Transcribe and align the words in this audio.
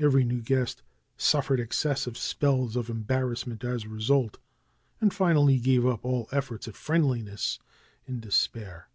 Every 0.00 0.24
new 0.24 0.40
guest 0.42 0.82
suffered 1.16 1.60
excessive 1.60 2.18
spells 2.18 2.74
of 2.74 2.90
embarrassment 2.90 3.62
as 3.62 3.84
a 3.84 3.88
result, 3.88 4.38
and 5.00 5.14
finally 5.14 5.60
gave 5.60 5.86
up 5.86 6.04
all 6.04 6.28
efforts 6.32 6.66
at 6.66 6.74
friendliness 6.74 7.60
in 8.04 8.18
despair. 8.18 8.88